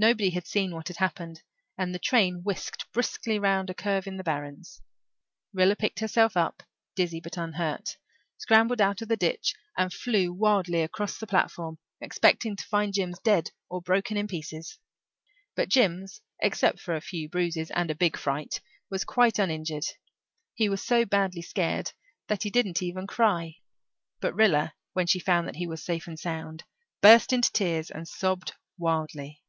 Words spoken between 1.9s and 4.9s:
the train whisked briskly away round a curve in the barrens.